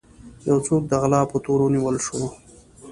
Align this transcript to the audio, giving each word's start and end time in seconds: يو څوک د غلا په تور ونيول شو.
يو 0.49 0.57
څوک 0.65 0.81
د 0.87 0.93
غلا 1.01 1.21
په 1.31 1.37
تور 1.45 1.59
ونيول 1.61 1.97
شو. 2.05 2.21